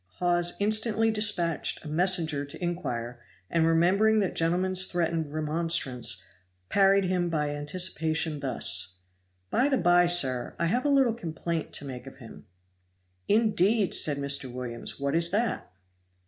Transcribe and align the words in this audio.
Hawes 0.13 0.53
instantly 0.59 1.11
dispatched 1.11 1.85
a 1.85 1.87
messenger 1.87 2.43
to 2.43 2.59
inquire, 2.63 3.21
and 3.51 3.67
remembering 3.67 4.17
that 4.17 4.33
gentleman's 4.35 4.87
threatened 4.87 5.31
remonstrance, 5.31 6.23
parried 6.69 7.03
him 7.03 7.29
by 7.29 7.51
anticipation, 7.51 8.39
thus: 8.39 8.93
"By 9.51 9.69
the 9.69 9.77
by, 9.77 10.07
sir, 10.07 10.55
I 10.57 10.65
have 10.65 10.85
a 10.85 10.89
little 10.89 11.13
complaint 11.13 11.71
to 11.73 11.85
make 11.85 12.07
of 12.07 12.17
him." 12.17 12.47
"Indeed!" 13.27 13.93
said 13.93 14.17
Mr. 14.17 14.51
Williams, 14.51 14.99
"what 14.99 15.13
is 15.13 15.29
that?" 15.29 15.69